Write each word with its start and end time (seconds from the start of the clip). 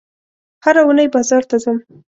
هره 0.63 0.81
اونۍ 0.87 1.07
بازار 1.15 1.43
ته 1.49 1.57
ځم 1.63 1.77